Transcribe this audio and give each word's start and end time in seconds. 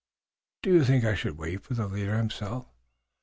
"Do 0.63 0.73
you 0.73 0.83
think 0.83 1.05
I 1.05 1.13
should 1.13 1.37
wait 1.37 1.61
for 1.61 1.75
the 1.75 1.85
leader 1.85 2.17
himself?" 2.17 2.65